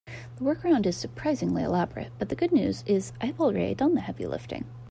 [0.37, 4.25] The workaround is surprisingly elaborate, but the good news is I've already done the heavy
[4.25, 4.65] lifting.